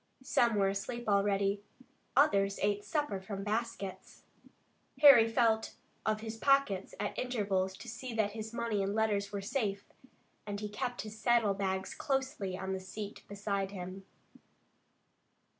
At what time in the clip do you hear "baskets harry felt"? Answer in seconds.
3.43-5.75